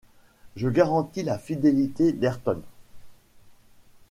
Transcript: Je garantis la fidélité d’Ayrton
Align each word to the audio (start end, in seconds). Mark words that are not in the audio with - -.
Je 0.55 0.67
garantis 0.67 1.21
la 1.21 1.37
fidélité 1.37 2.11
d’Ayrton 2.11 2.63